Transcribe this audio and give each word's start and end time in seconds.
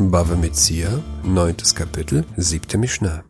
Bava 0.00 0.36
Metzia, 0.36 1.02
neuntes 1.24 1.74
Kapitel, 1.74 2.24
siebte 2.36 2.78
Mishnah. 2.78 3.24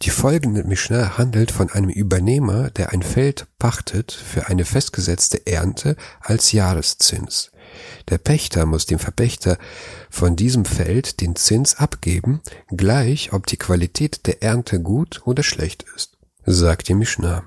Die 0.00 0.08
folgende 0.08 0.64
Mishnah 0.64 1.18
handelt 1.18 1.50
von 1.50 1.68
einem 1.70 1.90
Übernehmer, 1.90 2.70
der 2.70 2.92
ein 2.92 3.02
Feld 3.02 3.46
pachtet 3.58 4.12
für 4.12 4.46
eine 4.46 4.64
festgesetzte 4.64 5.46
Ernte 5.46 5.94
als 6.20 6.52
Jahreszins. 6.52 7.52
Der 8.08 8.16
Pächter 8.16 8.64
muss 8.64 8.86
dem 8.86 8.98
Verpächter 8.98 9.58
von 10.08 10.36
diesem 10.36 10.64
Feld 10.64 11.20
den 11.20 11.36
Zins 11.36 11.74
abgeben, 11.74 12.40
gleich 12.68 13.34
ob 13.34 13.46
die 13.46 13.58
Qualität 13.58 14.26
der 14.26 14.42
Ernte 14.42 14.80
gut 14.80 15.20
oder 15.26 15.42
schlecht 15.42 15.84
ist. 15.94 16.16
Sagt 16.46 16.88
die 16.88 16.94
Mishnah. 16.94 17.44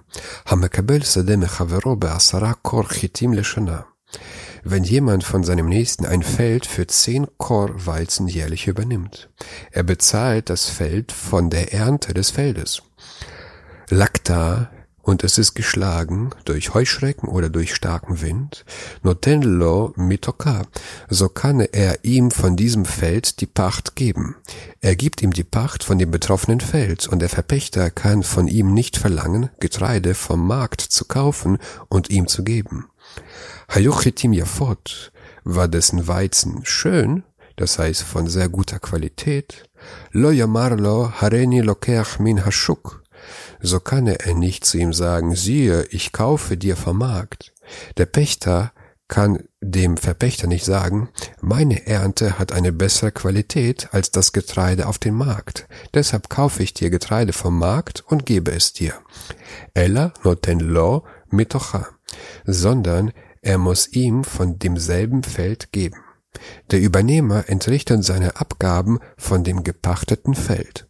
Wenn 4.64 4.84
jemand 4.84 5.24
von 5.24 5.44
seinem 5.44 5.68
Nächsten 5.68 6.06
ein 6.06 6.24
Feld 6.24 6.66
für 6.66 6.88
zehn 6.88 7.28
Kor 7.38 7.86
Weizen 7.86 8.28
jährlich 8.28 8.68
übernimmt. 8.68 9.30
Er 9.72 9.84
bezahlt 9.84 10.50
das 10.50 10.70
Feld 10.70 11.12
von 11.12 11.50
der 11.50 11.74
Ernte 11.74 12.14
des 12.14 12.32
Feldes. 12.32 12.82
Lakta 13.90 14.70
und 15.10 15.24
es 15.24 15.38
ist 15.38 15.56
geschlagen 15.56 16.30
durch 16.46 16.74
Heuschrecken 16.74 17.28
oder 17.28 17.50
durch 17.50 17.74
starken 17.74 18.22
Wind, 18.22 18.64
notenlo 19.02 19.94
mitoka, 19.96 20.64
so 21.10 21.30
kann 21.30 21.62
er 21.62 22.04
ihm 22.04 22.30
von 22.30 22.56
diesem 22.56 22.86
Feld 22.86 23.42
die 23.42 23.48
Pacht 23.48 23.96
geben. 23.96 24.36
Er 24.82 24.96
gibt 24.96 25.24
ihm 25.24 25.34
die 25.34 25.44
Pacht 25.44 25.84
von 25.84 25.98
dem 25.98 26.12
betroffenen 26.12 26.60
Feld 26.60 27.08
und 27.08 27.20
der 27.20 27.30
Verpächter 27.30 27.90
kann 27.90 28.24
von 28.24 28.48
ihm 28.48 28.74
nicht 28.74 28.98
verlangen, 28.98 29.50
Getreide 29.60 30.14
vom 30.14 30.46
Markt 30.46 30.82
zu 30.82 31.06
kaufen 31.06 31.58
und 31.88 32.10
ihm 32.10 32.28
zu 32.28 32.44
geben. 32.44 32.86
Hayochitim 33.70 34.34
Yafot 34.34 35.12
war 35.44 35.68
dessen 35.68 36.08
Weizen 36.08 36.62
schön, 36.64 37.24
das 37.56 37.78
heißt 37.78 38.04
von 38.04 38.28
sehr 38.28 38.50
guter 38.50 38.80
Qualität, 38.80 39.66
lo 40.12 40.32
yamarlo 40.32 41.12
hareni 41.12 41.62
lokeach 41.62 42.20
min 42.20 42.46
hashuk, 42.46 43.04
so 43.62 43.80
kann 43.80 44.08
er 44.08 44.34
nicht 44.34 44.66
zu 44.66 44.78
ihm 44.78 44.94
sagen, 44.94 45.36
siehe, 45.36 45.84
ich 45.92 46.12
kaufe 46.12 46.58
dir 46.58 46.76
vom 46.76 46.98
Markt. 47.00 47.54
Der 47.98 48.06
Pächter 48.06 48.72
kann 49.08 49.44
dem 49.60 49.98
Verpächter 49.98 50.48
nicht 50.48 50.64
sagen, 50.64 51.10
meine 51.42 51.88
Ernte 51.88 52.40
hat 52.40 52.52
eine 52.52 52.72
bessere 52.72 53.12
Qualität 53.12 53.90
als 53.92 54.12
das 54.12 54.32
Getreide 54.32 54.88
auf 54.88 55.00
dem 55.00 55.16
Markt, 55.16 55.68
deshalb 55.94 56.30
kaufe 56.30 56.64
ich 56.64 56.74
dir 56.74 56.90
Getreide 56.90 57.34
vom 57.34 57.58
Markt 57.58 58.04
und 58.08 58.26
gebe 58.26 58.52
es 58.52 58.72
dir. 58.72 58.94
Ella 59.74 60.14
noten 60.24 60.60
lo 60.60 61.04
mitocha, 61.30 61.88
sondern 62.46 63.12
er 63.42 63.58
muss 63.58 63.88
ihm 63.88 64.24
von 64.24 64.60
demselben 64.60 65.24
Feld 65.24 65.72
geben. 65.72 65.98
Der 66.72 66.80
Übernehmer 66.80 67.46
entrichtet 67.48 68.04
seine 68.04 68.36
Abgaben 68.36 69.00
von 69.18 69.44
dem 69.44 69.64
gepachteten 69.64 70.36
Feld. 70.36 70.89